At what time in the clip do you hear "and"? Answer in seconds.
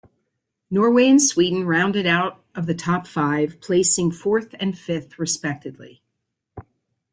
1.07-1.21, 4.59-4.75